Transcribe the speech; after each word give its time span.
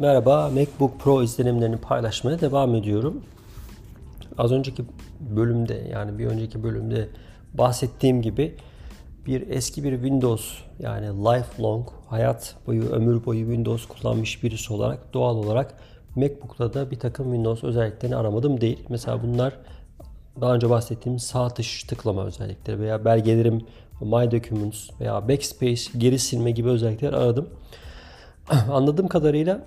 Merhaba, 0.00 0.50
MacBook 0.50 1.00
Pro 1.00 1.22
izlenimlerini 1.22 1.76
paylaşmaya 1.76 2.40
devam 2.40 2.74
ediyorum. 2.74 3.22
Az 4.38 4.52
önceki 4.52 4.84
bölümde 5.20 5.88
yani 5.92 6.18
bir 6.18 6.26
önceki 6.26 6.62
bölümde 6.62 7.08
bahsettiğim 7.54 8.22
gibi 8.22 8.54
bir 9.26 9.50
eski 9.50 9.84
bir 9.84 9.92
Windows 9.92 10.58
yani 10.78 11.06
lifelong 11.06 11.88
hayat 12.08 12.54
boyu 12.66 12.82
ömür 12.82 13.24
boyu 13.24 13.40
Windows 13.40 13.86
kullanmış 13.86 14.42
birisi 14.42 14.72
olarak 14.72 15.14
doğal 15.14 15.36
olarak 15.36 15.74
MacBook'ta 16.16 16.74
da 16.74 16.90
bir 16.90 16.98
takım 16.98 17.24
Windows 17.24 17.64
özelliklerini 17.64 18.16
aramadım 18.16 18.60
değil. 18.60 18.78
Mesela 18.88 19.22
bunlar 19.22 19.52
daha 20.40 20.54
önce 20.54 20.70
bahsettiğim 20.70 21.18
sağ 21.18 21.56
dış 21.56 21.84
tıklama 21.84 22.24
özellikleri 22.24 22.80
veya 22.80 23.04
belgelerim 23.04 23.66
My 24.00 24.30
Documents 24.30 24.90
veya 25.00 25.28
Backspace 25.28 25.82
geri 25.98 26.18
silme 26.18 26.50
gibi 26.50 26.68
özellikler 26.68 27.12
aradım. 27.12 27.48
Anladığım 28.70 29.08
kadarıyla 29.08 29.60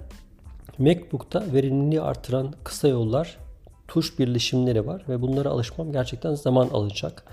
MacBook'ta 0.77 1.53
verimliliği 1.53 2.01
artıran 2.01 2.53
kısa 2.63 2.87
yollar 2.87 3.37
tuş 3.87 4.19
birleşimleri 4.19 4.87
var 4.87 5.05
ve 5.09 5.21
bunlara 5.21 5.49
alışmam 5.49 5.91
gerçekten 5.91 6.35
zaman 6.35 6.69
alacak. 6.69 7.23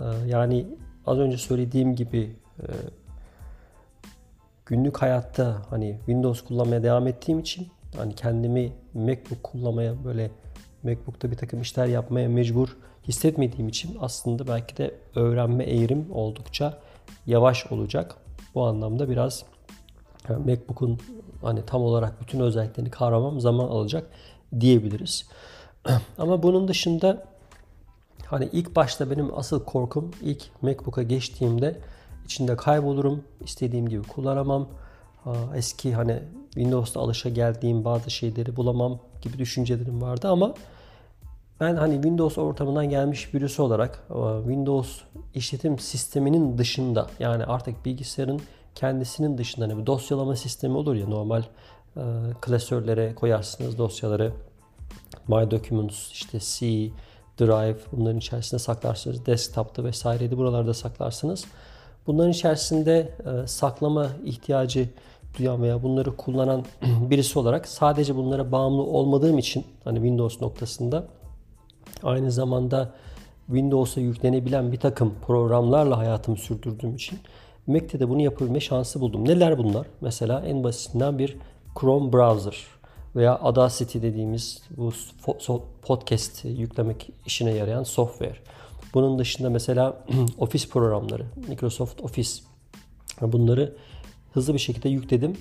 Ee, 0.00 0.04
yani 0.26 0.66
az 1.06 1.18
önce 1.18 1.38
söylediğim 1.38 1.96
gibi 1.96 2.36
e, 2.60 2.66
günlük 4.66 5.02
hayatta 5.02 5.62
hani 5.70 5.96
Windows 5.96 6.44
kullanmaya 6.44 6.82
devam 6.82 7.06
ettiğim 7.06 7.38
için 7.38 7.68
hani 7.96 8.14
kendimi 8.14 8.72
MacBook 8.94 9.42
kullanmaya 9.42 10.04
böyle 10.04 10.30
MacBook'ta 10.82 11.30
bir 11.30 11.36
takım 11.36 11.60
işler 11.60 11.86
yapmaya 11.86 12.28
mecbur 12.28 12.76
hissetmediğim 13.08 13.68
için 13.68 13.96
aslında 14.00 14.48
belki 14.48 14.76
de 14.76 14.94
öğrenme 15.14 15.64
eğrim 15.64 16.06
oldukça 16.12 16.78
yavaş 17.26 17.66
olacak. 17.72 18.16
Bu 18.54 18.66
anlamda 18.66 19.10
biraz 19.10 19.44
MacBook'un 20.28 20.98
hani 21.42 21.66
tam 21.66 21.82
olarak 21.82 22.20
bütün 22.20 22.40
özelliklerini 22.40 22.90
kavramam 22.90 23.40
zaman 23.40 23.64
alacak 23.64 24.06
diyebiliriz. 24.60 25.28
Ama 26.18 26.42
bunun 26.42 26.68
dışında 26.68 27.24
hani 28.26 28.48
ilk 28.52 28.76
başta 28.76 29.10
benim 29.10 29.38
asıl 29.38 29.64
korkum 29.64 30.10
ilk 30.22 30.42
MacBook'a 30.62 31.02
geçtiğimde 31.02 31.78
içinde 32.24 32.56
kaybolurum, 32.56 33.24
istediğim 33.40 33.88
gibi 33.88 34.02
kullanamam. 34.02 34.68
Eski 35.54 35.94
hani 35.94 36.22
Windows'ta 36.54 37.00
alışa 37.00 37.28
geldiğim 37.28 37.84
bazı 37.84 38.10
şeyleri 38.10 38.56
bulamam 38.56 38.98
gibi 39.22 39.38
düşüncelerim 39.38 40.02
vardı 40.02 40.28
ama 40.28 40.54
ben 41.60 41.76
hani 41.76 41.94
Windows 41.94 42.38
ortamından 42.38 42.88
gelmiş 42.88 43.34
birisi 43.34 43.62
olarak 43.62 44.02
Windows 44.42 45.00
işletim 45.34 45.78
sisteminin 45.78 46.58
dışında 46.58 47.06
yani 47.18 47.44
artık 47.44 47.84
bilgisayarın 47.84 48.40
kendisinin 48.74 49.38
dışında 49.38 49.64
hani 49.64 49.78
bir 49.78 49.86
dosyalama 49.86 50.36
sistemi 50.36 50.76
olur 50.76 50.94
ya 50.94 51.06
normal 51.06 51.42
e, 51.96 52.02
klasörlere 52.40 53.14
koyarsınız 53.14 53.78
dosyaları. 53.78 54.32
My 55.28 55.50
Documents, 55.50 56.10
işte 56.12 56.38
C, 56.40 56.90
Drive 57.40 57.78
bunların 57.92 58.18
içerisinde 58.18 58.58
saklarsınız. 58.58 59.26
Desktop'ta 59.26 59.84
vesaireydi 59.84 60.38
buralarda 60.38 60.74
saklarsınız. 60.74 61.44
Bunların 62.06 62.30
içerisinde 62.30 63.14
e, 63.26 63.46
saklama 63.46 64.08
ihtiyacı 64.24 64.88
duyan 65.38 65.62
veya 65.62 65.82
bunları 65.82 66.16
kullanan 66.16 66.64
birisi 67.10 67.38
olarak 67.38 67.68
sadece 67.68 68.16
bunlara 68.16 68.52
bağımlı 68.52 68.82
olmadığım 68.82 69.38
için 69.38 69.64
hani 69.84 69.96
Windows 69.96 70.40
noktasında 70.40 71.04
aynı 72.02 72.30
zamanda 72.30 72.92
Windows'a 73.46 74.00
yüklenebilen 74.00 74.72
bir 74.72 74.80
takım 74.80 75.14
programlarla 75.26 75.98
hayatımı 75.98 76.36
sürdürdüğüm 76.36 76.94
için 76.94 77.18
Mac'te 77.66 78.00
de 78.00 78.08
bunu 78.08 78.20
yapabilme 78.20 78.60
şansı 78.60 79.00
buldum. 79.00 79.28
Neler 79.28 79.58
bunlar? 79.58 79.86
Mesela 80.00 80.40
en 80.46 80.64
basitinden 80.64 81.18
bir 81.18 81.36
Chrome 81.80 82.12
browser 82.12 82.56
veya 83.16 83.38
Audacity 83.38 83.98
dediğimiz 83.98 84.62
bu 84.76 84.92
podcast 85.82 86.44
yüklemek 86.44 87.10
işine 87.26 87.50
yarayan 87.50 87.82
software. 87.82 88.36
Bunun 88.94 89.18
dışında 89.18 89.50
mesela 89.50 90.04
Office 90.38 90.68
programları, 90.68 91.26
Microsoft 91.48 92.00
Office 92.00 92.30
bunları 93.22 93.76
hızlı 94.32 94.54
bir 94.54 94.58
şekilde 94.58 94.88
yükledim 94.88 95.36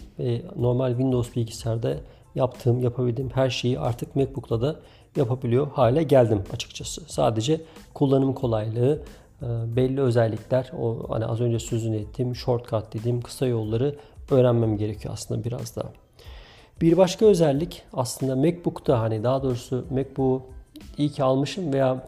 normal 0.55 0.89
Windows 0.89 1.35
bilgisayarda 1.35 1.97
yaptığım, 2.35 2.81
yapabildiğim 2.81 3.29
her 3.29 3.49
şeyi 3.49 3.79
artık 3.79 4.15
MacBook'ta 4.15 4.61
da 4.61 4.79
yapabiliyor 5.15 5.67
hale 5.71 6.03
geldim 6.03 6.43
açıkçası. 6.53 7.01
Sadece 7.07 7.61
kullanım 7.93 8.33
kolaylığı, 8.33 9.01
belli 9.75 10.01
özellikler, 10.01 10.71
o 10.79 11.05
hani 11.09 11.25
az 11.25 11.41
önce 11.41 11.59
sözünü 11.59 11.95
ettiğim 11.95 12.35
shortcut 12.35 12.93
dediğim 12.93 13.21
kısa 13.21 13.45
yolları 13.45 13.95
öğrenmem 14.31 14.77
gerekiyor 14.77 15.13
aslında 15.13 15.43
biraz 15.43 15.75
daha. 15.75 15.89
Bir 16.81 16.97
başka 16.97 17.25
özellik 17.25 17.83
aslında 17.93 18.35
MacBook'ta 18.35 18.99
hani 18.99 19.23
daha 19.23 19.43
doğrusu 19.43 19.85
MacBook'u 19.91 20.43
iyi 20.97 21.09
ki 21.09 21.23
almışım 21.23 21.73
veya 21.73 22.07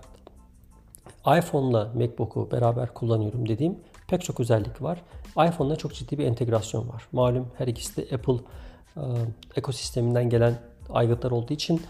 iPhone'la 1.27 1.91
MacBook'u 1.95 2.51
beraber 2.51 2.93
kullanıyorum 2.93 3.49
dediğim 3.49 3.75
pek 4.07 4.23
çok 4.23 4.39
özellik 4.39 4.81
var. 4.81 5.01
iPhone'da 5.47 5.75
çok 5.75 5.93
ciddi 5.93 6.17
bir 6.17 6.25
entegrasyon 6.25 6.89
var. 6.89 7.07
Malum 7.11 7.47
her 7.57 7.67
ikisi 7.67 7.97
de 7.97 8.15
Apple 8.15 8.37
e, 8.97 9.01
ekosisteminden 9.55 10.29
gelen 10.29 10.53
aygıtlar 10.89 11.31
olduğu 11.31 11.53
için 11.53 11.81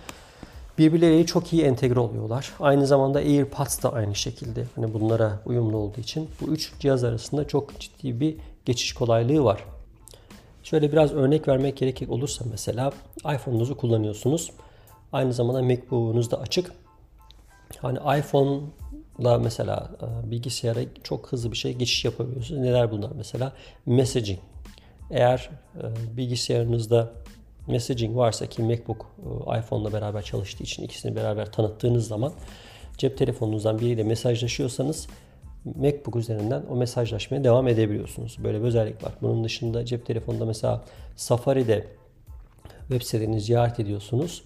birbirleriyle 0.77 1.25
çok 1.25 1.53
iyi 1.53 1.61
entegre 1.61 1.99
oluyorlar. 1.99 2.53
Aynı 2.59 2.87
zamanda 2.87 3.19
AirPods 3.19 3.83
da 3.83 3.93
aynı 3.93 4.15
şekilde 4.15 4.65
hani 4.75 4.93
bunlara 4.93 5.39
uyumlu 5.45 5.77
olduğu 5.77 6.01
için 6.01 6.29
bu 6.41 6.45
üç 6.45 6.73
cihaz 6.79 7.03
arasında 7.03 7.47
çok 7.47 7.79
ciddi 7.79 8.19
bir 8.19 8.37
geçiş 8.65 8.93
kolaylığı 8.93 9.43
var. 9.43 9.65
Şöyle 10.63 10.91
biraz 10.91 11.11
örnek 11.13 11.47
vermek 11.47 11.77
gerekecek 11.77 12.09
olursa 12.09 12.45
mesela 12.51 12.91
iPhone'unuzu 13.19 13.77
kullanıyorsunuz. 13.77 14.51
Aynı 15.13 15.33
zamanda 15.33 15.63
MacBook'unuz 15.63 16.31
da 16.31 16.39
açık. 16.39 16.71
Hani 17.81 18.19
iPhone'la 18.19 19.37
mesela 19.37 19.91
e, 20.01 20.31
bilgisayara 20.31 20.79
çok 21.03 21.31
hızlı 21.31 21.51
bir 21.51 21.57
şey 21.57 21.73
geçiş 21.73 22.05
yapabiliyorsunuz. 22.05 22.61
Neler 22.61 22.91
bunlar 22.91 23.11
mesela? 23.17 23.53
Messaging. 23.85 24.39
Eğer 25.11 25.49
e, 25.75 26.17
bilgisayarınızda 26.17 27.13
messaging 27.67 28.17
varsa 28.17 28.45
ki 28.45 28.63
MacBook 28.63 29.05
e, 29.47 29.59
iPhone'la 29.59 29.93
beraber 29.93 30.21
çalıştığı 30.21 30.63
için 30.63 30.83
ikisini 30.83 31.15
beraber 31.15 31.51
tanıttığınız 31.51 32.07
zaman 32.07 32.33
cep 32.97 33.17
telefonunuzdan 33.17 33.79
biriyle 33.79 34.03
mesajlaşıyorsanız 34.03 35.07
MacBook 35.65 36.15
üzerinden 36.15 36.63
o 36.69 36.75
mesajlaşmaya 36.75 37.43
devam 37.43 37.67
edebiliyorsunuz. 37.67 38.37
Böyle 38.43 38.59
bir 38.59 38.65
özellik 38.65 39.03
var. 39.03 39.13
Bunun 39.21 39.43
dışında 39.43 39.85
cep 39.85 40.05
telefonunda 40.05 40.45
mesela 40.45 40.83
Safari'de 41.15 41.87
web 42.87 43.01
sitelerini 43.01 43.41
ziyaret 43.41 43.79
ediyorsunuz. 43.79 44.43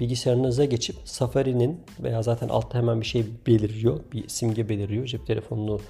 Bilgisayarınıza 0.00 0.64
geçip 0.64 0.96
Safari'nin 1.04 1.80
veya 2.02 2.22
zaten 2.22 2.48
altta 2.48 2.78
hemen 2.78 3.00
bir 3.00 3.06
şey 3.06 3.26
beliriyor. 3.46 4.00
Bir 4.12 4.28
simge 4.28 4.68
beliriyor. 4.68 5.06
Cep 5.06 5.26
telefonunu 5.26 5.80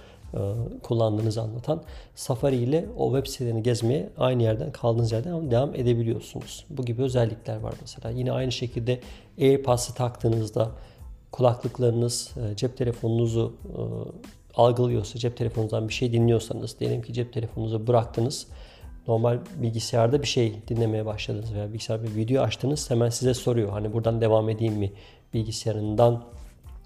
kullandığınızı 0.83 1.43
anlatan 1.43 1.83
Safari 2.15 2.57
ile 2.57 2.87
o 2.97 3.17
web 3.17 3.33
sitelerini 3.33 3.63
gezmeye 3.63 4.11
aynı 4.19 4.43
yerden 4.43 4.73
kaldığınız 4.73 5.13
yerden 5.13 5.51
devam 5.51 5.75
edebiliyorsunuz. 5.75 6.65
Bu 6.71 6.85
gibi 6.85 7.03
özellikler 7.03 7.57
var 7.57 7.75
mesela. 7.81 8.11
Yine 8.11 8.33
aynı 8.33 8.53
şekilde 8.53 9.01
AirPods'ı 9.41 9.95
taktığınızda 9.95 10.71
kulaklıklarınız 11.33 12.31
e, 12.37 12.57
cep 12.57 12.77
telefonunuzu 12.77 13.55
e, 13.65 13.81
algılıyorsa, 14.55 15.19
cep 15.19 15.37
telefonunuzdan 15.37 15.89
bir 15.89 15.95
şey 15.95 16.13
dinliyorsanız, 16.13 16.81
diyelim 16.81 17.03
ki 17.03 17.13
cep 17.13 17.33
telefonunuzu 17.33 17.87
bıraktınız, 17.87 18.47
normal 19.09 19.39
bilgisayarda 19.57 20.23
bir 20.23 20.27
şey 20.27 20.55
dinlemeye 20.69 21.07
başladınız 21.07 21.55
veya 21.55 21.69
bilgisayarda 21.69 22.07
bir 22.07 22.17
video 22.17 22.43
açtınız 22.43 22.91
hemen 22.91 23.11
size 23.11 23.35
soruyor. 23.35 23.71
Hani 23.71 23.93
buradan 23.93 24.21
devam 24.21 24.49
edeyim 24.49 24.75
mi? 24.75 24.93
Bilgisayarından 25.35 26.25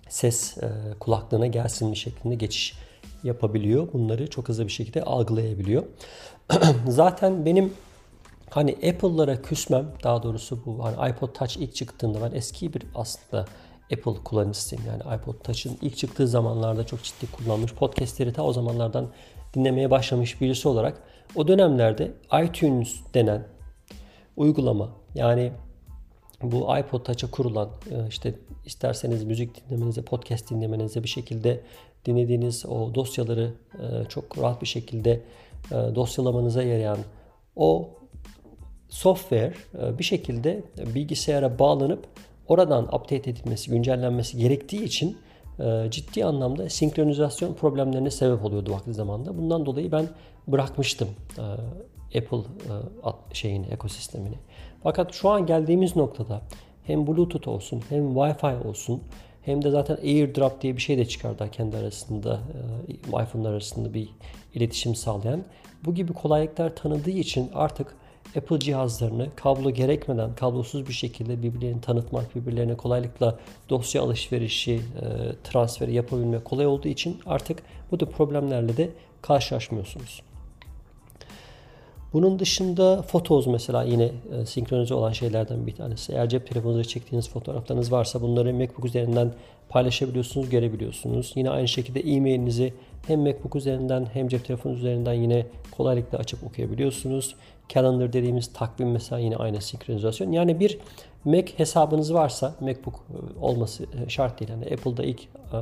ses 0.09 0.59
e, 0.59 0.71
kulaklığına 1.01 1.47
gelsin 1.47 1.89
mi 1.89 1.97
şeklinde 1.97 2.35
geçiş 2.35 2.75
yapabiliyor. 3.25 3.93
Bunları 3.93 4.31
çok 4.31 4.49
hızlı 4.49 4.67
bir 4.67 4.73
şekilde 4.73 5.03
algılayabiliyor. 5.03 5.83
Zaten 6.89 7.47
benim 7.47 7.73
hani 8.51 8.73
Apple'lara 8.73 9.43
küsmem 9.43 9.87
daha 10.05 10.23
doğrusu 10.23 10.63
bu 10.67 10.85
hani 10.85 11.11
iPod 11.11 11.29
Touch 11.35 11.57
ilk 11.57 11.75
çıktığında 11.75 12.19
ben 12.23 12.37
eski 12.37 12.75
bir 12.75 12.83
aslında 12.95 13.47
Apple 13.93 14.25
kullanıcısıyım. 14.25 14.85
Yani 14.87 15.17
iPod 15.17 15.35
Touch'ın 15.35 15.79
ilk 15.83 15.97
çıktığı 15.97 16.29
zamanlarda 16.29 16.87
çok 16.87 17.03
ciddi 17.03 17.27
kullanmış. 17.33 17.75
Podcastleri 17.75 18.33
ta 18.33 18.43
o 18.43 18.53
zamanlardan 18.53 19.11
dinlemeye 19.55 19.91
başlamış 19.91 20.41
birisi 20.41 20.69
olarak 20.69 21.03
o 21.35 21.49
dönemlerde 21.49 22.13
iTunes 22.45 22.97
denen 23.15 23.47
uygulama 24.37 24.89
yani 25.15 25.53
bu 26.43 26.79
iPod 26.79 27.05
Touch'a 27.05 27.31
kurulan 27.31 27.69
e, 27.91 28.09
işte 28.09 28.35
isterseniz 28.65 29.25
müzik 29.25 29.71
dinlemenize, 29.71 30.03
podcast 30.03 30.51
dinlemenize 30.51 31.03
bir 31.03 31.09
şekilde 31.09 31.61
dinlediğiniz 32.05 32.67
o 32.67 32.95
dosyaları 32.95 33.53
e, 33.75 34.09
çok 34.09 34.39
rahat 34.39 34.63
bir 34.63 34.67
şekilde 34.67 35.11
e, 35.71 35.75
dosyalamanıza 35.75 36.63
yarayan 36.63 36.99
o 37.57 37.91
software 38.89 39.55
bir 39.99 40.05
şekilde 40.05 40.63
bilgisayara 40.95 41.59
bağlanıp 41.59 42.07
oradan 42.49 42.85
update 42.85 43.31
edilmesi, 43.31 43.71
güncellenmesi 43.71 44.39
gerektiği 44.39 44.85
için 44.85 45.17
ciddi 45.91 46.25
anlamda 46.25 46.71
senkronizasyon 46.71 47.55
problemlerine 47.55 48.11
sebep 48.11 48.45
oluyordu 48.45 48.73
vakti 48.73 48.95
zamanda. 48.95 49.39
Bundan 49.39 49.67
dolayı 49.67 49.93
ben 49.93 50.09
bırakmıştım 50.47 51.09
Apple 52.17 52.39
e, 52.39 53.35
şeyini, 53.35 53.67
ekosistemini. 53.67 54.37
Fakat 54.83 55.13
şu 55.13 55.31
an 55.31 55.47
geldiğimiz 55.47 55.97
noktada 55.97 56.43
hem 56.87 57.07
Bluetooth 57.07 57.49
olsun 57.49 57.83
hem 57.89 58.13
Wi-Fi 58.13 58.69
olsun 58.69 59.03
hem 59.43 59.63
de 59.63 59.71
zaten 59.71 59.97
AirDrop 59.97 60.61
diye 60.61 60.77
bir 60.77 60.83
şey 60.83 60.99
de 60.99 61.05
çıkardı 61.05 61.51
kendi 61.53 61.77
arasında 61.77 62.41
e, 62.89 63.23
iPhone'lar 63.23 63.51
arasında 63.51 63.95
bir 63.95 64.09
iletişim 64.55 64.95
sağlayan. 64.95 65.45
Bu 65.85 65.95
gibi 65.95 66.13
kolaylıklar 66.13 66.77
tanıdığı 66.77 67.11
için 67.11 67.51
artık 67.55 67.97
Apple 68.37 68.59
cihazlarını 68.59 69.29
kablo 69.37 69.71
gerekmeden 69.71 70.35
kablosuz 70.35 70.89
bir 70.89 70.93
şekilde 70.93 71.43
birbirlerini 71.43 71.81
tanıtmak, 71.81 72.37
birbirlerine 72.37 72.77
kolaylıkla 72.77 73.39
dosya 73.69 74.03
alışverişi, 74.03 74.73
e, 74.73 74.81
transferi 75.45 75.95
yapabilmek 75.95 76.45
kolay 76.45 76.67
olduğu 76.67 76.89
için 76.89 77.21
artık 77.27 77.63
bu 77.91 77.99
tür 77.99 78.07
problemlerle 78.07 78.77
de 78.77 78.91
karşılaşmıyorsunuz. 79.23 80.23
Bunun 82.13 82.39
dışında 82.39 83.03
fotoz 83.03 83.47
mesela 83.47 83.83
yine 83.83 84.11
e, 84.33 84.47
senkronize 84.47 84.95
olan 84.95 85.13
şeylerden 85.13 85.67
bir 85.67 85.75
tanesi. 85.75 86.13
Eğer 86.13 86.29
cep 86.29 86.47
telefonunuza 86.47 86.85
çektiğiniz 86.85 87.29
fotoğraflarınız 87.29 87.93
varsa 87.93 88.23
bunları 88.23 88.55
MacBook 88.55 88.85
üzerinden 88.85 89.33
paylaşabiliyorsunuz, 89.69 90.51
görebiliyorsunuz. 90.51 91.33
Yine 91.37 91.51
aynı 91.51 91.69
şekilde 91.69 92.01
e-mailinizi 92.01 92.75
hem 93.07 93.21
MacBook 93.21 93.57
üzerinden 93.57 94.07
hem 94.13 94.29
cep 94.29 94.45
telefonu 94.45 94.75
üzerinden 94.75 95.13
yine 95.13 95.47
kolaylıkla 95.71 96.19
açıp 96.19 96.45
okuyabiliyorsunuz. 96.45 97.35
Calendar 97.69 98.13
dediğimiz 98.13 98.53
takvim 98.53 98.91
mesela 98.91 99.19
yine 99.19 99.37
aynı 99.37 99.61
senkronizasyon. 99.61 100.33
Yani 100.33 100.61
bir 100.61 100.79
Mac 101.25 101.53
hesabınız 101.57 102.15
varsa 102.15 102.55
MacBook 102.61 102.95
e, 102.95 103.45
olması 103.45 103.85
e, 103.85 104.09
şart 104.09 104.41
değil. 104.41 104.51
Yani 104.51 104.65
Apple'da 104.65 105.05
ilk 105.05 105.21
e, 105.23 105.57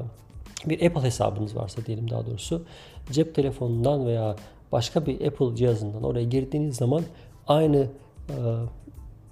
bir 0.66 0.86
Apple 0.86 1.02
hesabınız 1.02 1.56
varsa 1.56 1.86
diyelim 1.86 2.10
daha 2.10 2.26
doğrusu 2.26 2.62
cep 3.12 3.34
telefonundan 3.34 4.06
veya 4.06 4.36
başka 4.72 5.06
bir 5.06 5.26
Apple 5.26 5.56
cihazından 5.56 6.02
oraya 6.02 6.24
girdiğiniz 6.24 6.76
zaman 6.76 7.02
aynı 7.46 7.86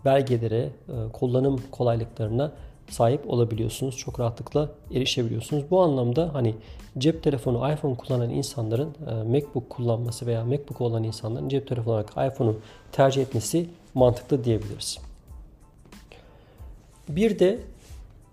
belgelere, 0.05 0.70
kullanım 1.12 1.61
kolaylıklarına 1.70 2.52
sahip 2.90 3.31
olabiliyorsunuz. 3.31 3.96
Çok 3.96 4.20
rahatlıkla 4.20 4.70
erişebiliyorsunuz. 4.94 5.70
Bu 5.70 5.81
anlamda 5.81 6.35
hani 6.35 6.55
cep 6.99 7.23
telefonu 7.23 7.73
iPhone 7.73 7.96
kullanan 7.96 8.31
insanların 8.31 8.94
e, 9.06 9.23
MacBook 9.23 9.70
kullanması 9.70 10.26
veya 10.26 10.44
MacBook 10.44 10.81
olan 10.81 11.05
insanların 11.05 11.49
cep 11.49 11.69
telefonu 11.69 11.94
olarak 11.94 12.11
iPhone'u 12.11 12.56
tercih 12.93 13.23
etmesi 13.23 13.69
mantıklı 13.94 14.44
diyebiliriz. 14.44 14.99
Bir 17.08 17.38
de 17.38 17.58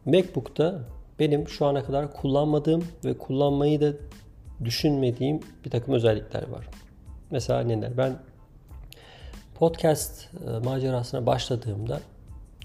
MacBook'ta 0.06 0.80
benim 1.20 1.48
şu 1.48 1.66
ana 1.66 1.84
kadar 1.84 2.14
kullanmadığım 2.14 2.84
ve 3.06 3.18
kullanmayı 3.18 3.82
da 3.82 3.94
düşünmediğim 4.64 5.40
bir 5.66 5.70
takım 5.70 5.94
özellikler 5.94 6.50
var. 6.50 6.68
Mesela 7.32 7.62
neler? 7.62 7.98
Ben 7.98 8.16
podcast 9.56 10.28
e, 10.48 10.60
macerasına 10.66 11.26
başladığımda 11.26 12.00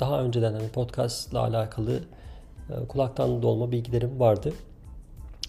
daha 0.00 0.22
önceden 0.22 0.52
hani 0.52 0.68
podcast 0.68 1.32
ile 1.32 1.38
alakalı 1.38 2.00
e, 2.70 2.86
kulaktan 2.88 3.42
dolma 3.42 3.72
bilgilerim 3.72 4.20
vardı. 4.20 4.52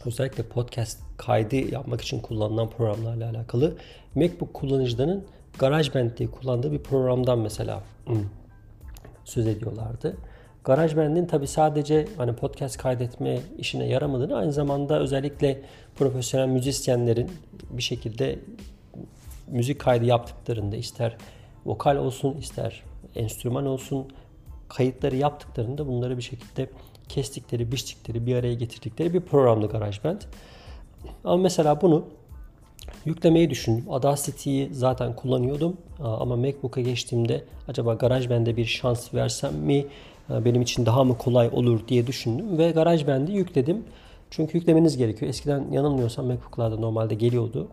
Özellikle 0.06 0.44
podcast 0.44 1.00
kaydı 1.18 1.56
yapmak 1.56 2.02
için 2.02 2.19
kullanılan 2.19 2.69
programlarla 2.69 3.30
alakalı 3.30 3.78
MacBook 4.16 4.54
kullanıcılarının 4.54 5.25
GarageBand 5.60 6.18
diye 6.18 6.31
kullandığı 6.31 6.72
bir 6.72 6.84
programdan 6.84 7.40
mesela 7.40 7.84
söz 9.25 9.48
ediyorlardı. 9.48 10.18
GarageBand'in 10.63 11.25
tabi 11.25 11.48
sadece 11.48 12.08
hani 12.18 12.36
podcast 12.36 12.78
kaydetme 12.78 13.40
işine 13.58 13.88
yaramadığını 13.88 14.38
aynı 14.38 14.54
zamanda 14.54 15.00
özellikle 15.00 15.62
profesyonel 15.96 16.48
müzisyenlerin 16.48 17.31
bir 17.69 17.84
şekilde 17.84 18.40
müzik 19.51 19.80
kaydı 19.80 20.06
yaptıklarında 20.06 20.75
ister 20.75 21.18
vokal 21.65 21.95
olsun 21.95 22.38
ister 22.38 22.83
enstrüman 23.15 23.65
olsun 23.65 24.07
kayıtları 24.69 25.15
yaptıklarında 25.15 25.88
bunları 25.88 26.18
bir 26.18 26.21
şekilde 26.21 26.69
kestikleri, 27.09 27.71
biçtikleri, 27.71 28.25
bir 28.25 28.36
araya 28.36 28.53
getirdikleri 28.53 29.13
bir 29.13 29.21
programdı 29.21 29.68
GarageBand. 29.68 30.21
Ama 31.24 31.38
mesela 31.38 31.81
bunu 31.81 32.06
yüklemeyi 33.06 33.50
düşündüm. 33.50 33.86
Audacity'yi 33.89 34.74
zaten 34.74 35.15
kullanıyordum 35.15 35.77
ama 36.00 36.36
MacBook'a 36.36 36.81
geçtiğimde 36.81 37.44
acaba 37.68 37.94
GarageBand'e 37.94 38.57
bir 38.57 38.65
şans 38.65 39.13
versem 39.13 39.56
mi 39.56 39.86
benim 40.30 40.62
için 40.62 40.86
daha 40.86 41.03
mı 41.03 41.18
kolay 41.18 41.50
olur 41.53 41.88
diye 41.88 42.07
düşündüm 42.07 42.57
ve 42.57 42.71
GarageBand'i 42.71 43.31
yükledim. 43.31 43.83
Çünkü 44.31 44.57
yüklemeniz 44.57 44.98
gerekiyor. 44.98 45.30
Eskiden 45.30 45.72
yanılmıyorsam 45.72 46.25
MacBook'larda 46.25 46.78
normalde 46.78 47.16
geliyordu 47.16 47.68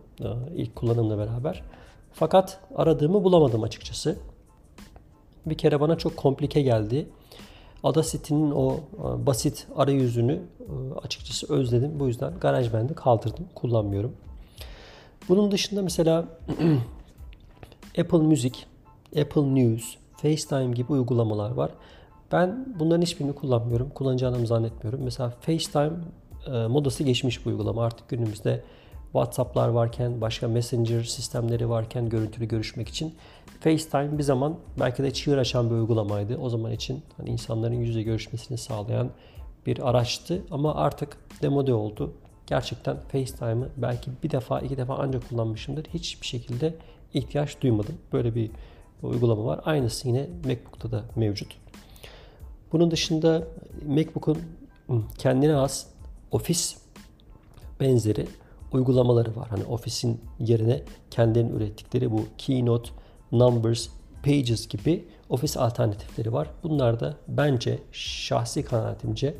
ilk 0.55 0.75
kullanımla 0.75 1.17
beraber. 1.17 1.63
Fakat 2.13 2.59
aradığımı 2.75 3.23
bulamadım 3.23 3.63
açıkçası 3.63 4.17
bir 5.45 5.57
kere 5.57 5.79
bana 5.79 5.97
çok 5.97 6.17
komplike 6.17 6.61
geldi. 6.61 7.09
Audacity'nin 7.83 8.51
o 8.51 8.73
e, 8.73 9.25
basit 9.25 9.67
arayüzünü 9.75 10.33
e, 10.59 10.99
açıkçası 11.03 11.53
özledim. 11.53 11.99
Bu 11.99 12.07
yüzden 12.07 12.33
GarageBand'i 12.41 12.93
kaldırdım. 12.93 13.45
Kullanmıyorum. 13.55 14.13
Bunun 15.29 15.51
dışında 15.51 15.81
mesela 15.81 16.25
Apple 17.99 18.17
Music, 18.17 18.59
Apple 19.21 19.55
News, 19.55 19.95
FaceTime 20.15 20.73
gibi 20.75 20.91
uygulamalar 20.91 21.51
var. 21.51 21.71
Ben 22.31 22.75
bunların 22.79 23.01
hiçbirini 23.01 23.35
kullanmıyorum. 23.35 23.89
Kullanacağını 23.89 24.47
zannetmiyorum. 24.47 25.01
Mesela 25.03 25.29
FaceTime 25.29 25.91
e, 26.47 26.67
modası 26.67 27.03
geçmiş 27.03 27.45
bu 27.45 27.49
uygulama. 27.49 27.83
Artık 27.83 28.09
günümüzde 28.09 28.63
WhatsApp'lar 29.03 29.69
varken, 29.69 30.21
başka 30.21 30.47
Messenger 30.47 31.03
sistemleri 31.03 31.69
varken 31.69 32.09
görüntülü 32.09 32.47
görüşmek 32.47 32.89
için 32.89 33.15
FaceTime 33.59 34.17
bir 34.17 34.23
zaman 34.23 34.55
belki 34.79 35.03
de 35.03 35.13
çığır 35.13 35.37
açan 35.37 35.69
bir 35.69 35.75
uygulamaydı. 35.75 36.37
O 36.37 36.49
zaman 36.49 36.71
için 36.71 37.03
hani 37.17 37.29
insanların 37.29 37.73
yüzle 37.73 38.03
görüşmesini 38.03 38.57
sağlayan 38.57 39.09
bir 39.65 39.89
araçtı 39.89 40.43
ama 40.51 40.75
artık 40.75 41.17
demode 41.41 41.73
oldu. 41.73 42.13
Gerçekten 42.47 42.97
FaceTime'ı 43.11 43.69
belki 43.77 44.11
bir 44.23 44.31
defa 44.31 44.59
iki 44.59 44.77
defa 44.77 44.97
ancak 44.99 45.29
kullanmışımdır. 45.29 45.85
Hiçbir 45.85 46.27
şekilde 46.27 46.75
ihtiyaç 47.13 47.61
duymadım. 47.61 47.95
Böyle 48.13 48.35
bir 48.35 48.51
uygulama 49.03 49.45
var. 49.45 49.59
Aynısı 49.65 50.07
yine 50.07 50.27
MacBook'ta 50.45 50.91
da 50.91 51.03
mevcut. 51.15 51.57
Bunun 52.71 52.91
dışında 52.91 53.47
MacBook'un 53.87 54.37
kendine 55.17 55.51
has 55.51 55.87
ofis 56.31 56.77
benzeri 57.79 58.27
uygulamaları 58.71 59.35
var. 59.35 59.47
Hani 59.49 59.63
ofisin 59.63 60.21
yerine 60.39 60.81
kendilerinin 61.11 61.55
ürettikleri 61.55 62.11
bu 62.11 62.25
Keynote, 62.37 62.89
Numbers, 63.31 63.87
Pages 64.23 64.67
gibi 64.67 65.05
ofis 65.29 65.57
alternatifleri 65.57 66.33
var. 66.33 66.47
Bunlar 66.63 66.99
da 66.99 67.15
bence 67.27 67.79
şahsi 67.91 68.65
kanaatimce 68.65 69.35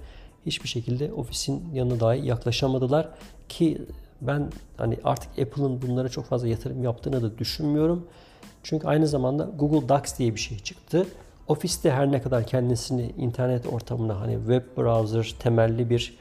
hiçbir 0.45 0.69
şekilde 0.69 1.13
ofisin 1.13 1.73
yanına 1.73 1.99
dahi 1.99 2.25
yaklaşamadılar 2.25 3.09
ki 3.49 3.81
ben 4.21 4.51
hani 4.77 4.97
artık 5.03 5.39
Apple'ın 5.39 5.81
bunlara 5.81 6.09
çok 6.09 6.25
fazla 6.25 6.47
yatırım 6.47 6.83
yaptığını 6.83 7.21
da 7.21 7.37
düşünmüyorum. 7.37 8.07
Çünkü 8.63 8.87
aynı 8.87 9.07
zamanda 9.07 9.49
Google 9.59 9.89
Docs 9.89 10.17
diye 10.17 10.35
bir 10.35 10.39
şey 10.39 10.59
çıktı. 10.59 11.07
Ofiste 11.47 11.91
her 11.91 12.11
ne 12.11 12.21
kadar 12.21 12.47
kendisini 12.47 13.11
internet 13.17 13.67
ortamına 13.67 14.19
hani 14.19 14.33
web 14.33 14.77
browser 14.77 15.35
temelli 15.39 15.89
bir 15.89 16.17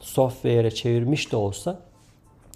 software'e 0.00 0.70
çevirmiş 0.70 1.32
de 1.32 1.36
olsa 1.36 1.80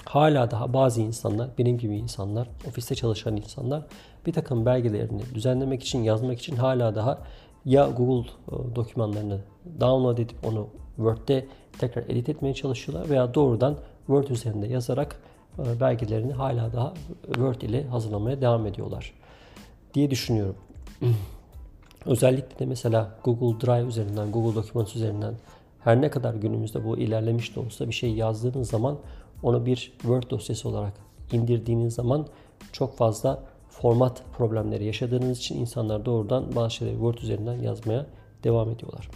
hala 0.05 0.51
daha 0.51 0.73
bazı 0.73 1.01
insanlar, 1.01 1.51
benim 1.59 1.79
gibi 1.79 1.97
insanlar, 1.97 2.49
ofiste 2.69 2.95
çalışan 2.95 3.37
insanlar 3.37 3.87
bir 4.27 4.33
takım 4.33 4.67
belgelerini 4.67 5.23
düzenlemek 5.35 5.83
için, 5.83 6.03
yazmak 6.03 6.39
için 6.39 6.57
hala 6.57 6.95
daha 6.95 7.19
ya 7.65 7.87
Google 7.87 8.31
e, 8.49 8.77
dokümanlarını 8.77 9.41
download 9.81 10.19
edip 10.19 10.47
onu 10.47 10.69
Word'de 10.97 11.47
tekrar 11.79 12.03
edit 12.03 12.29
etmeye 12.29 12.55
çalışıyorlar 12.55 13.11
veya 13.11 13.35
doğrudan 13.35 13.77
Word 14.07 14.29
üzerinde 14.29 14.67
yazarak 14.67 15.21
e, 15.59 15.81
belgelerini 15.81 16.33
hala 16.33 16.73
daha 16.73 16.95
Word 17.27 17.61
ile 17.61 17.87
hazırlamaya 17.87 18.41
devam 18.41 18.67
ediyorlar 18.67 19.15
diye 19.95 20.11
düşünüyorum. 20.11 20.57
Özellikle 22.07 22.59
de 22.59 22.67
mesela 22.67 23.19
Google 23.25 23.67
Drive 23.67 23.89
üzerinden, 23.89 24.33
Google 24.33 24.63
Documents 24.63 24.97
üzerinden 24.97 25.35
her 25.85 26.01
ne 26.01 26.11
kadar 26.11 26.35
günümüzde 26.35 26.85
bu 26.85 26.99
ilerlemiş 26.99 27.57
de 27.57 27.61
olsa 27.61 27.89
bir 27.89 27.93
şey 27.93 28.13
yazdığınız 28.15 28.71
zaman 28.71 28.99
onu 29.43 29.67
bir 29.67 29.77
Word 29.77 30.31
dosyası 30.31 30.69
olarak 30.69 30.93
indirdiğiniz 31.33 31.95
zaman 31.95 32.27
çok 32.73 32.97
fazla 32.97 33.43
format 33.69 34.23
problemleri 34.39 34.85
yaşadığınız 34.85 35.39
için 35.39 35.59
insanlar 35.59 36.05
doğrudan 36.05 36.57
bazı 36.57 36.75
şeyleri 36.75 36.97
Word 36.97 37.19
üzerinden 37.19 37.55
yazmaya 37.55 38.07
devam 38.45 38.71
ediyorlar. 38.71 39.11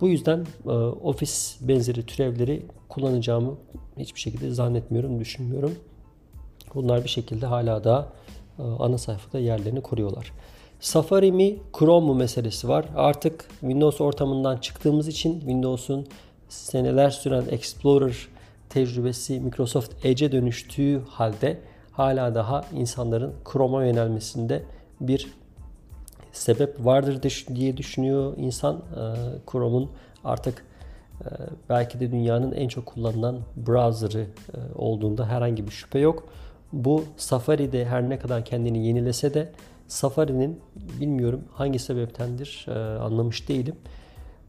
Bu 0.00 0.08
yüzden 0.08 0.46
e, 0.66 0.70
ofis 0.70 1.56
benzeri 1.60 2.06
türevleri 2.06 2.66
kullanacağımı 2.88 3.54
hiçbir 3.98 4.20
şekilde 4.20 4.50
zannetmiyorum, 4.50 5.20
düşünmüyorum. 5.20 5.74
Bunlar 6.74 7.04
bir 7.04 7.08
şekilde 7.08 7.46
hala 7.46 7.84
da 7.84 8.08
e, 8.58 8.62
ana 8.62 8.98
sayfada 8.98 9.38
yerlerini 9.38 9.80
koruyorlar. 9.80 10.32
Safari 10.84 11.32
mi, 11.32 11.56
Chrome 11.78 12.06
mu 12.06 12.14
meselesi 12.14 12.68
var. 12.68 12.84
Artık 12.96 13.48
Windows 13.60 14.00
ortamından 14.00 14.56
çıktığımız 14.56 15.08
için 15.08 15.40
Windows'un 15.40 16.06
seneler 16.48 17.10
süren 17.10 17.44
Explorer 17.50 18.28
tecrübesi 18.68 19.40
Microsoft 19.40 20.04
Edge'e 20.04 20.32
dönüştüğü 20.32 21.02
halde 21.08 21.60
hala 21.92 22.34
daha 22.34 22.64
insanların 22.74 23.32
Chrome'a 23.52 23.84
yönelmesinde 23.84 24.62
bir 25.00 25.32
sebep 26.32 26.84
vardır 26.84 27.20
diye 27.54 27.76
düşünüyor 27.76 28.34
insan. 28.36 28.76
Ee, 28.76 28.80
Chrome'un 29.52 29.90
artık 30.24 30.64
e, 31.20 31.26
belki 31.68 32.00
de 32.00 32.12
dünyanın 32.12 32.52
en 32.52 32.68
çok 32.68 32.86
kullanılan 32.86 33.40
browser'ı 33.56 34.22
e, 34.22 34.26
olduğunda 34.74 35.26
herhangi 35.28 35.66
bir 35.66 35.72
şüphe 35.72 35.98
yok. 35.98 36.28
Bu 36.72 37.04
Safari'de 37.16 37.84
her 37.84 38.10
ne 38.10 38.18
kadar 38.18 38.44
kendini 38.44 38.86
yenilese 38.86 39.34
de 39.34 39.52
Safari'nin 39.88 40.60
bilmiyorum 41.00 41.44
hangi 41.52 41.78
sebeptendir 41.78 42.66
e, 42.68 42.72
anlamış 42.98 43.48
değilim. 43.48 43.76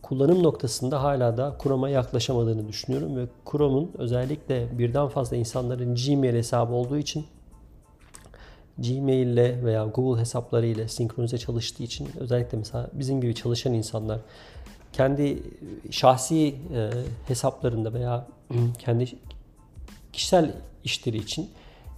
Kullanım 0.02 0.44
noktasında 0.44 1.04
hala 1.04 1.38
da 1.38 1.58
Chrome'a 1.64 1.90
yaklaşamadığını 1.90 2.68
düşünüyorum 2.68 3.18
ve 3.18 3.26
Chrome'un 3.52 3.92
özellikle 3.98 4.78
birden 4.78 5.08
fazla 5.08 5.36
insanların 5.36 5.96
Gmail 5.96 6.34
hesabı 6.36 6.74
olduğu 6.74 6.98
için 6.98 7.26
Gmail 8.78 9.28
ile 9.28 9.66
veya 9.66 9.86
Google 9.86 10.22
hesapları 10.22 10.66
ile 10.66 10.88
senkronize 10.88 11.38
çalıştığı 11.38 11.84
için 11.84 12.10
özellikle 12.20 12.58
mesela 12.58 12.90
bizim 12.94 13.22
gibi 13.22 13.36
çalışan 13.36 13.74
insanlar 13.74 14.20
kendi 14.94 15.44
şahsi 15.92 16.56
e, 16.76 16.90
hesaplarında 17.28 17.94
veya 17.94 18.28
kendi 18.80 19.08
kişisel 20.14 20.54
işleri 20.84 21.18
için 21.18 21.50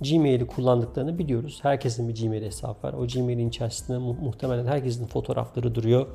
Gmail'i 0.02 0.48
kullandıklarını 0.48 1.20
biliyoruz. 1.20 1.60
Herkesin 1.64 2.10
bir 2.10 2.16
Gmail 2.16 2.44
hesabı 2.44 2.88
var. 2.88 2.94
O 2.94 3.08
Gmail'in 3.08 3.50
içerisinde 3.50 3.98
mu- 3.98 4.18
muhtemelen 4.24 4.66
herkesin 4.66 5.06
fotoğrafları 5.06 5.76
duruyor. 5.76 6.08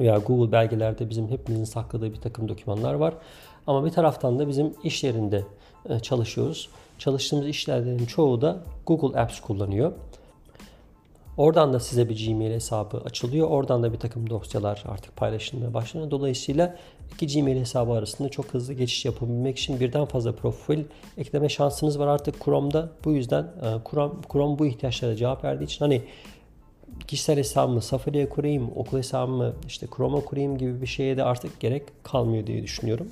Veya 0.00 0.18
Google 0.18 0.52
belgelerde 0.52 1.10
bizim 1.10 1.28
hepimizin 1.28 1.64
sakladığı 1.64 2.12
bir 2.12 2.20
takım 2.20 2.48
dokümanlar 2.48 2.94
var. 2.94 3.14
Ama 3.66 3.84
bir 3.84 3.90
taraftan 3.90 4.38
da 4.38 4.48
bizim 4.48 4.74
iş 4.84 5.04
yerinde 5.04 5.44
e, 5.88 6.00
çalışıyoruz. 6.00 6.68
Çalıştığımız 6.98 7.46
işlerden 7.46 7.98
çoğu 8.04 8.40
da 8.40 8.58
Google 8.86 9.20
Apps 9.20 9.40
kullanıyor. 9.40 9.92
Oradan 11.36 11.72
da 11.72 11.80
size 11.80 12.08
bir 12.08 12.26
Gmail 12.26 12.50
hesabı 12.50 12.98
açılıyor. 12.98 13.48
Oradan 13.48 13.82
da 13.82 13.92
bir 13.92 13.98
takım 13.98 14.30
dosyalar 14.30 14.84
artık 14.88 15.16
paylaşılmaya 15.16 15.74
başlanıyor. 15.74 16.10
Dolayısıyla 16.10 16.76
iki 17.14 17.26
Gmail 17.26 17.60
hesabı 17.60 17.92
arasında 17.92 18.28
çok 18.28 18.46
hızlı 18.46 18.74
geçiş 18.74 19.04
yapabilmek 19.04 19.58
için 19.58 19.80
birden 19.80 20.04
fazla 20.04 20.32
profil 20.32 20.84
ekleme 21.18 21.48
şansınız 21.48 21.98
var 21.98 22.06
artık 22.06 22.44
Chrome'da. 22.44 22.88
Bu 23.04 23.12
yüzden 23.12 23.42
e, 23.42 23.90
Chrome, 23.90 24.14
Chrome 24.32 24.58
bu 24.58 24.66
ihtiyaçlara 24.66 25.16
cevap 25.16 25.44
verdiği 25.44 25.64
için 25.64 25.84
hani 25.84 26.02
kişisel 27.06 27.36
hesabımı 27.36 27.82
Safari'ye 27.82 28.28
kurayım, 28.28 28.70
okul 28.76 28.98
hesabımı 28.98 29.52
işte 29.66 29.86
Chrome'a 29.96 30.20
kurayım 30.20 30.58
gibi 30.58 30.82
bir 30.82 30.86
şeye 30.86 31.16
de 31.16 31.24
artık 31.24 31.60
gerek 31.60 31.82
kalmıyor 32.02 32.46
diye 32.46 32.62
düşünüyorum. 32.62 33.08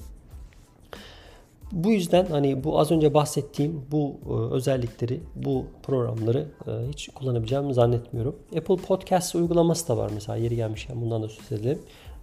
Bu 1.73 1.93
yüzden 1.93 2.27
hani 2.27 2.65
bu 2.65 2.81
az 2.81 2.91
önce 2.91 3.15
bahsettiğim 3.15 3.87
bu 3.91 4.17
e, 4.27 4.55
özellikleri, 4.55 5.21
bu 5.37 5.67
programları 5.83 6.47
e, 6.67 6.89
hiç 6.89 7.09
kullanabileceğimi 7.09 7.75
zannetmiyorum. 7.75 8.37
Apple 8.57 8.77
Podcast 8.77 9.35
uygulaması 9.35 9.89
da 9.89 9.97
var 9.97 10.11
mesela 10.15 10.37
yeri 10.37 10.57
gelmişken 10.57 11.01
bundan 11.01 11.23
da 11.23 11.29
söz 11.29 11.61
edelim. 11.61 11.79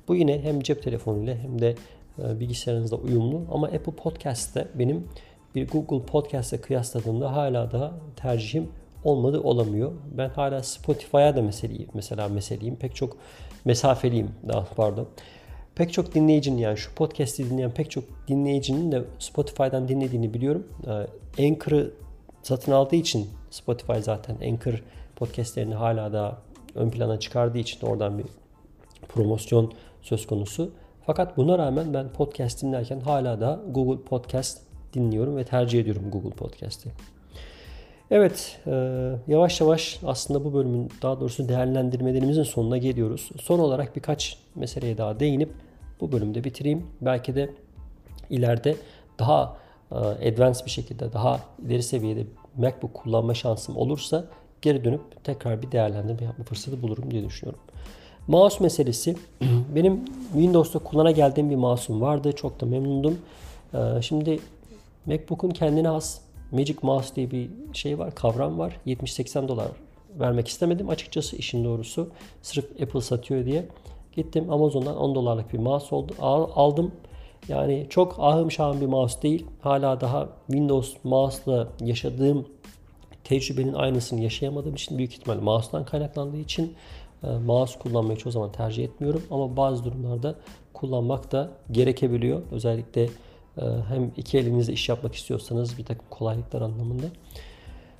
Bu 0.08 0.16
yine 0.16 0.42
hem 0.42 0.60
cep 0.60 0.84
telefonuyla 0.84 1.36
hem 1.36 1.62
de 1.62 1.76
e, 2.24 2.40
bilgisayarınızda 2.40 2.96
uyumlu 2.96 3.42
ama 3.52 3.68
Apple 3.68 3.92
Podcast'te 3.92 4.68
benim 4.76 5.08
bir 5.56 5.68
Google 5.68 6.06
Podcast'e 6.06 6.62
kıyasladığımda 6.62 7.36
hala 7.36 7.72
da 7.72 7.92
tercihim 8.16 8.70
olmadı 9.04 9.40
olamıyor. 9.40 9.92
Ben 10.18 10.30
hala 10.30 10.64
Spotify'a 10.64 11.36
da 11.36 11.42
meseleyim. 11.42 11.90
Mesela 11.94 12.28
meseleyim. 12.28 12.76
Pek 12.76 12.96
çok 12.96 13.18
mesafeliyim. 13.66 14.32
Daha 14.48 14.66
pardon 14.76 15.08
pek 15.76 15.94
çok 15.94 16.16
dinleyicinin 16.16 16.58
yani 16.58 16.78
şu 16.78 16.96
podcast'i 16.96 17.50
dinleyen 17.50 17.72
pek 17.72 17.92
çok 17.92 18.04
dinleyicinin 18.28 18.92
de 18.92 19.04
Spotify'dan 19.20 19.88
dinlediğini 19.88 20.34
biliyorum. 20.34 20.68
Ee, 21.38 21.48
Anchor'ı 21.48 21.92
satın 22.44 22.72
aldığı 22.72 22.96
için 22.96 23.30
Spotify 23.52 24.00
zaten 24.00 24.36
Anchor 24.36 24.84
podcastlerini 25.16 25.76
hala 25.76 26.14
da 26.14 26.38
ön 26.76 26.90
plana 26.90 27.20
çıkardığı 27.20 27.58
için 27.58 27.88
oradan 27.88 28.18
bir 28.18 28.26
promosyon 29.10 29.74
söz 30.02 30.28
konusu. 30.28 30.72
Fakat 31.06 31.38
buna 31.38 31.58
rağmen 31.58 31.94
ben 31.94 32.10
podcast 32.10 32.62
dinlerken 32.62 33.00
hala 33.00 33.42
da 33.42 33.62
Google 33.70 34.04
Podcast 34.04 34.62
dinliyorum 34.94 35.38
ve 35.38 35.44
tercih 35.44 35.80
ediyorum 35.80 36.12
Google 36.12 36.30
Podcast'i. 36.30 37.15
Evet, 38.12 38.60
e, 38.68 38.72
yavaş 39.28 39.62
yavaş 39.62 40.00
aslında 40.06 40.46
bu 40.46 40.54
bölümün 40.54 40.92
daha 41.02 41.20
doğrusu 41.20 41.50
değerlendirmelerimizin 41.50 42.44
sonuna 42.44 42.78
geliyoruz. 42.78 43.30
Son 43.42 43.60
olarak 43.60 43.96
birkaç 43.96 44.38
meseleye 44.56 44.98
daha 44.98 45.20
değinip 45.20 45.50
bu 46.02 46.12
bölümde 46.12 46.44
bitireyim. 46.44 46.88
Belki 47.02 47.36
de 47.36 47.50
ileride 48.30 48.76
daha 49.20 49.58
e, 49.92 49.96
advanced 49.96 50.66
bir 50.66 50.72
şekilde, 50.72 51.14
daha 51.14 51.40
ileri 51.66 51.84
seviyede 51.84 52.24
MacBook 52.58 52.94
kullanma 52.94 53.34
şansım 53.34 53.78
olursa 53.78 54.26
geri 54.62 54.84
dönüp 54.84 55.24
tekrar 55.24 55.62
bir 55.62 55.72
değerlendirme 55.72 56.24
yapma 56.24 56.44
fırsatı 56.44 56.82
bulurum 56.82 57.12
diye 57.12 57.26
düşünüyorum. 57.26 57.62
Mouse 58.28 58.64
meselesi. 58.64 59.16
Benim 59.76 60.06
Windows'ta 60.34 60.80
kullana 60.80 61.12
geldiğim 61.12 61.50
bir 61.50 61.56
mouse'um 61.56 62.02
vardı. 62.02 62.32
Çok 62.32 62.62
da 62.62 62.66
memnundum. 62.66 63.18
E, 63.74 64.02
şimdi 64.02 64.40
MacBook'un 65.06 65.50
kendine 65.50 65.88
has 65.88 66.25
Magic 66.56 66.78
Mouse 66.82 67.16
diye 67.16 67.32
bir 67.32 67.50
şey 67.74 68.00
var, 68.00 68.16
kavram 68.16 68.60
var. 68.60 68.80
70-80 68.88 69.48
dolar 69.48 69.68
vermek 70.20 70.48
istemedim 70.48 70.90
açıkçası 70.90 71.36
işin 71.36 71.66
doğrusu. 71.66 72.10
Sırf 72.42 72.82
Apple 72.82 73.02
satıyor 73.02 73.46
diye. 73.46 73.68
Gittim 74.14 74.50
Amazon'dan 74.50 74.98
10 74.98 75.16
dolarlık 75.16 75.54
bir 75.54 75.60
mouse 75.60 75.96
oldu, 75.96 76.14
aldım. 76.56 76.92
Yani 77.48 77.88
çok 77.90 78.16
ahım 78.20 78.52
şahım 78.52 78.82
bir 78.82 78.86
mouse 78.86 79.22
değil. 79.22 79.46
Hala 79.62 80.02
daha 80.02 80.30
Windows 80.48 80.94
mouse'la 81.04 81.68
yaşadığım 81.82 82.46
tecrübenin 83.24 83.74
aynısını 83.74 84.22
yaşayamadığım 84.22 84.74
için 84.74 84.98
büyük 84.98 85.14
ihtimal 85.14 85.40
mouse'dan 85.40 85.86
kaynaklandığı 85.86 86.38
için 86.38 86.74
e, 87.24 87.28
mouse 87.28 87.80
kullanmayı 87.80 88.18
çoğu 88.18 88.32
zaman 88.32 88.52
tercih 88.52 88.84
etmiyorum. 88.84 89.24
Ama 89.32 89.58
bazı 89.58 89.84
durumlarda 89.84 90.36
kullanmak 90.74 91.32
da 91.32 91.52
gerekebiliyor. 91.72 92.42
Özellikle 92.52 93.10
hem 93.90 94.12
iki 94.18 94.38
elinizle 94.38 94.74
iş 94.74 94.90
yapmak 94.90 95.16
istiyorsanız 95.16 95.78
bir 95.78 95.86
takım 95.86 96.06
kolaylıklar 96.10 96.62
anlamında. 96.62 97.06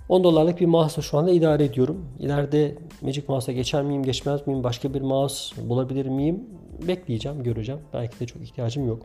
10 0.10 0.24
dolarlık 0.24 0.60
bir 0.60 0.66
mouse'la 0.66 1.02
şu 1.02 1.18
anda 1.18 1.32
idare 1.32 1.64
ediyorum. 1.64 2.06
İleride 2.20 2.78
Magic 3.02 3.24
Mouse'a 3.28 3.54
geçer 3.54 3.84
miyim, 3.84 4.04
geçmez 4.04 4.48
miyim, 4.48 4.64
başka 4.64 4.94
bir 4.94 5.02
mouse 5.02 5.70
bulabilir 5.70 6.06
miyim? 6.06 6.44
Bekleyeceğim, 6.88 7.44
göreceğim. 7.44 7.82
Belki 7.94 8.20
de 8.20 8.26
çok 8.26 8.42
ihtiyacım 8.42 8.88
yok. 8.88 9.04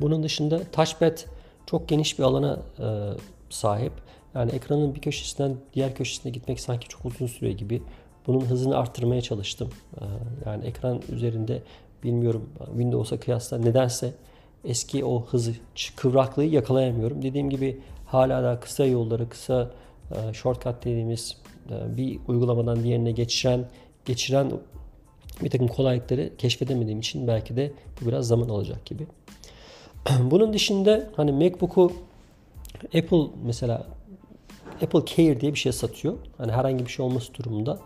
Bunun 0.00 0.22
dışında 0.22 0.60
touchpad 0.72 1.18
çok 1.66 1.88
geniş 1.88 2.18
bir 2.18 2.24
alana 2.24 2.58
e, 2.78 2.86
sahip. 3.50 3.92
Yani 4.34 4.50
ekranın 4.50 4.94
bir 4.94 5.00
köşesinden 5.00 5.56
diğer 5.74 5.94
köşesine 5.94 6.32
gitmek 6.32 6.60
sanki 6.60 6.88
çok 6.88 7.04
uzun 7.04 7.26
süre 7.26 7.52
gibi. 7.52 7.82
Bunun 8.26 8.40
hızını 8.40 8.76
arttırmaya 8.76 9.20
çalıştım. 9.20 9.70
E, 10.00 10.04
yani 10.46 10.64
ekran 10.64 11.02
üzerinde 11.12 11.62
bilmiyorum 12.04 12.50
Windows'a 12.66 13.20
kıyasla 13.20 13.58
nedense 13.58 14.14
eski 14.64 15.04
o 15.04 15.26
hızı, 15.26 15.52
kıvraklığı 15.96 16.44
yakalayamıyorum. 16.44 17.22
Dediğim 17.22 17.50
gibi 17.50 17.80
hala 18.06 18.42
da 18.42 18.60
kısa 18.60 18.86
yolları, 18.86 19.28
kısa 19.28 19.70
e, 20.10 20.34
shortcut 20.34 20.84
dediğimiz 20.84 21.36
e, 21.70 21.96
bir 21.96 22.18
uygulamadan 22.28 22.82
diğerine 22.82 23.12
geçiren 23.12 23.64
geçiren 24.04 24.52
bir 25.42 25.50
takım 25.50 25.68
kolaylıkları 25.68 26.36
keşfedemediğim 26.38 27.00
için 27.00 27.26
belki 27.26 27.56
de 27.56 27.72
bu 28.00 28.06
biraz 28.06 28.26
zaman 28.26 28.48
alacak 28.48 28.86
gibi. 28.86 29.06
Bunun 30.20 30.52
dışında 30.52 31.10
hani 31.16 31.32
MacBook'u 31.32 31.92
Apple 32.84 33.26
mesela 33.44 33.86
Apple 34.82 35.04
Care 35.06 35.40
diye 35.40 35.54
bir 35.54 35.58
şey 35.58 35.72
satıyor. 35.72 36.14
Hani 36.38 36.52
herhangi 36.52 36.86
bir 36.86 36.90
şey 36.90 37.06
olması 37.06 37.34
durumunda 37.34 37.78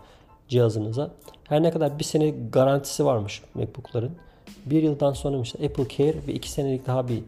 cihazınıza. 0.47 1.11
Her 1.43 1.63
ne 1.63 1.71
kadar 1.71 1.99
bir 1.99 2.03
sene 2.03 2.29
garantisi 2.29 3.05
varmış 3.05 3.41
MacBook'ların. 3.53 4.11
Bir 4.65 4.83
yıldan 4.83 5.13
sonra 5.13 5.41
işte 5.41 5.65
Apple 5.65 5.87
Care 5.97 6.27
ve 6.27 6.33
iki 6.33 6.51
senelik 6.51 6.87
daha 6.87 7.07
bir 7.07 7.23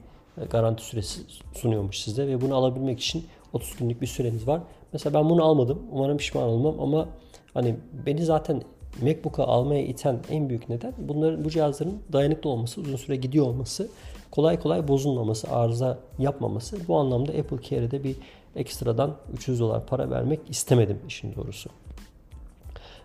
garanti 0.50 0.84
süresi 0.84 1.22
sunuyormuş 1.54 2.00
size 2.00 2.28
ve 2.28 2.42
bunu 2.42 2.56
alabilmek 2.56 3.00
için 3.00 3.26
30 3.54 3.76
günlük 3.76 4.02
bir 4.02 4.08
süreniz 4.08 4.48
var. 4.48 4.62
Mesela 4.94 5.20
ben 5.20 5.30
bunu 5.30 5.44
almadım. 5.44 5.80
Umarım 5.92 6.18
pişman 6.18 6.44
olmam 6.44 6.80
ama 6.80 7.08
hani 7.54 7.76
beni 8.06 8.26
zaten 8.26 8.62
MacBook'a 9.02 9.44
almaya 9.44 9.86
iten 9.86 10.20
en 10.30 10.50
büyük 10.50 10.70
neden 10.70 10.94
bunların 10.98 11.46
bu 11.46 11.50
cihazların 11.50 12.00
dayanıklı 12.14 12.50
olması, 12.50 12.82
uzun 12.82 12.96
süre 12.96 13.16
gidiyor 13.16 13.46
olması, 13.46 13.90
kolay 14.32 14.60
kolay 14.60 14.88
bozulmaması, 14.88 15.52
arıza 15.52 16.00
yapmaması. 16.20 16.88
Bu 16.88 16.98
anlamda 16.98 17.32
Apple 17.32 17.62
Care'de 17.70 18.04
bir 18.04 18.16
ekstradan 18.56 19.16
300 19.34 19.60
dolar 19.60 19.86
para 19.86 20.10
vermek 20.10 20.40
istemedim 20.50 21.00
işin 21.08 21.36
doğrusu. 21.36 21.70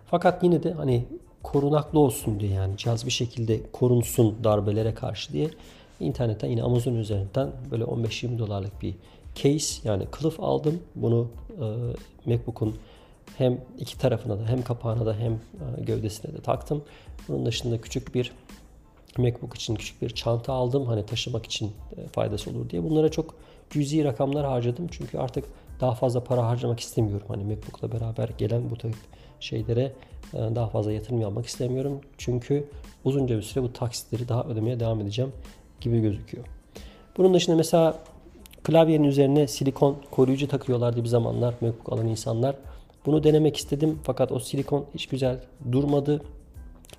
Fakat 0.07 0.43
yine 0.43 0.63
de 0.63 0.73
hani 0.73 1.05
korunaklı 1.43 1.99
olsun 1.99 2.41
diye 2.41 2.53
yani 2.53 2.77
cihaz 2.77 3.07
bir 3.07 3.11
şekilde 3.11 3.61
korunsun 3.73 4.37
darbelere 4.45 4.95
karşı 4.95 5.33
diye 5.33 5.51
internetten 6.01 6.49
yine 6.49 6.63
Amazon 6.63 6.95
üzerinden 6.95 7.51
böyle 7.71 7.85
15-20 7.85 8.39
dolarlık 8.39 8.83
bir 8.83 8.95
case 9.35 9.89
yani 9.89 10.07
kılıf 10.07 10.41
aldım. 10.41 10.81
Bunu 10.95 11.29
e, 11.51 11.65
MacBook'un 12.31 12.77
hem 13.39 13.61
iki 13.79 13.99
tarafına 13.99 14.39
da 14.39 14.47
hem 14.47 14.63
kapağına 14.63 15.07
da 15.07 15.17
hem 15.17 15.33
e, 15.33 15.83
gövdesine 15.83 16.35
de 16.35 16.41
taktım. 16.41 16.83
Bunun 17.29 17.47
dışında 17.47 17.81
küçük 17.81 18.15
bir 18.15 18.33
MacBook 19.19 19.55
için 19.55 19.75
küçük 19.75 20.03
bir 20.03 20.11
çanta 20.11 20.53
aldım. 20.53 20.87
Hani 20.87 21.07
taşımak 21.07 21.47
için 21.47 21.73
e, 21.97 22.09
faydası 22.09 22.51
olur 22.51 22.71
diye. 22.71 22.85
Bunlara 22.85 23.11
çok 23.11 23.35
cüzi 23.71 24.05
rakamlar 24.05 24.47
harcadım. 24.47 24.87
Çünkü 24.91 25.19
artık 25.19 25.45
daha 25.83 25.95
fazla 25.95 26.25
para 26.25 26.47
harcamak 26.47 26.81
istemiyorum. 26.81 27.27
Hani 27.29 27.45
MacBook'la 27.45 27.93
beraber 27.93 28.29
gelen 28.39 28.71
bu 28.71 28.77
tip 28.77 28.95
şeylere 29.41 29.93
e, 30.35 30.39
daha 30.39 30.67
fazla 30.67 30.93
yatırım 30.93 31.21
yapmak 31.21 31.47
istemiyorum. 31.47 32.01
Çünkü 32.19 32.69
uzunca 33.05 33.37
bir 33.37 33.43
süre 33.43 33.65
bu 33.65 33.73
taksitleri 33.73 34.29
daha 34.29 34.45
ödemeye 34.45 34.81
devam 34.81 35.01
edeceğim 35.01 35.33
gibi 35.81 36.01
gözüküyor. 36.01 36.45
Bunun 37.17 37.35
dışında 37.35 37.57
mesela 37.57 37.99
klavyenin 38.63 39.05
üzerine 39.05 39.47
silikon 39.47 39.97
koruyucu 40.11 40.49
takıyorlardı 40.49 41.03
bir 41.03 41.09
zamanlar 41.09 41.55
MacBook 41.61 41.93
alan 41.93 42.07
insanlar. 42.07 42.57
Bunu 43.07 43.25
denemek 43.25 43.57
istedim 43.57 43.99
fakat 44.05 44.33
o 44.33 44.39
silikon 44.39 44.85
hiç 44.95 45.07
güzel 45.07 45.41
durmadı. 45.73 46.23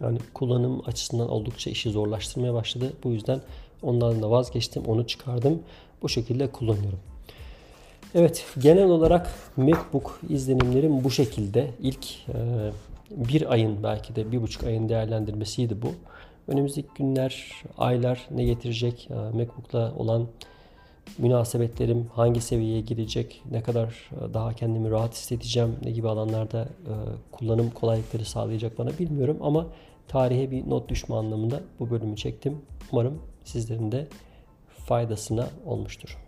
Yani 0.02 0.18
kullanım 0.34 0.82
açısından 0.86 1.30
oldukça 1.30 1.70
işi 1.70 1.90
zorlaştırmaya 1.90 2.54
başladı. 2.54 2.94
Bu 3.04 3.12
yüzden 3.12 3.42
ondan 3.82 4.22
da 4.22 4.32
vazgeçtim. 4.32 4.86
Onu 4.86 5.08
çıkardım. 5.08 5.60
Bu 6.02 6.10
şekilde 6.10 6.52
kullanıyorum. 6.52 7.13
Evet 8.16 8.46
genel 8.60 8.90
olarak 8.90 9.30
MacBook 9.58 10.20
izlenimlerim 10.30 11.04
bu 11.04 11.12
şekilde. 11.12 11.72
İlk 11.82 12.30
e, 12.30 12.36
bir 13.12 13.52
ayın 13.52 13.84
belki 13.84 14.16
de 14.16 14.32
bir 14.32 14.42
buçuk 14.42 14.64
ayın 14.64 14.90
değerlendirmesiydi 14.90 15.82
bu. 15.82 15.88
Önümüzdeki 16.48 16.88
günler, 16.98 17.52
aylar 17.78 18.28
ne 18.32 18.44
getirecek? 18.44 19.10
E, 19.12 19.14
MacBook'la 19.14 19.94
olan 19.98 20.28
münasebetlerim 21.18 22.08
hangi 22.14 22.42
seviyeye 22.42 22.82
girecek, 22.82 23.42
ne 23.52 23.64
kadar 23.64 23.88
e, 24.12 24.34
daha 24.34 24.54
kendimi 24.54 24.92
rahat 24.92 25.14
hissedeceğim, 25.14 25.76
ne 25.84 25.92
gibi 25.92 26.10
alanlarda 26.10 26.62
e, 26.62 26.94
kullanım 27.32 27.70
kolaylıkları 27.70 28.26
sağlayacak 28.26 28.78
bana 28.78 28.90
bilmiyorum 29.00 29.38
ama 29.42 29.68
tarihe 30.08 30.52
bir 30.52 30.70
not 30.70 30.90
düşme 30.90 31.16
anlamında 31.16 31.60
bu 31.80 31.90
bölümü 31.90 32.16
çektim. 32.16 32.58
Umarım 32.92 33.22
sizlerin 33.44 33.92
de 33.92 34.08
faydasına 34.86 35.48
olmuştur. 35.66 36.23